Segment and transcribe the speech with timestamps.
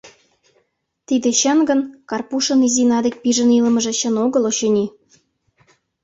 [1.07, 4.85] Тиде чын гын, Карпушын Изина дек пижын илымыже чын огыл, очыни.